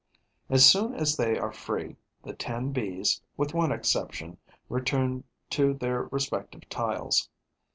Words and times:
As 0.49 0.65
soon 0.65 0.95
as 0.95 1.15
they 1.15 1.37
are 1.37 1.51
free, 1.51 1.95
the 2.23 2.33
ten 2.33 2.71
Bees, 2.71 3.21
with 3.37 3.53
one 3.53 3.71
exception, 3.71 4.37
return 4.67 5.23
to 5.51 5.75
their 5.75 6.05
respective 6.05 6.67
tiles. 6.69 7.29